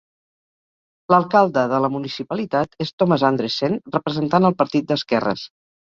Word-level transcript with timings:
L'alcalde 1.13 1.65
de 1.73 1.81
la 1.83 1.91
municipalitat 1.97 2.73
és 2.85 2.95
Thomas 3.03 3.27
Andresen, 3.31 3.79
representant 3.97 4.49
el 4.51 4.57
partit 4.63 4.89
d'esquerres. 4.95 5.45